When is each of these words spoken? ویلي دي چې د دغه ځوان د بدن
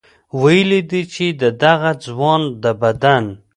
ویلي 0.41 0.79
دي 0.89 1.01
چې 1.13 1.25
د 1.41 1.43
دغه 1.61 1.91
ځوان 2.05 2.41
د 2.63 2.65
بدن 2.81 3.25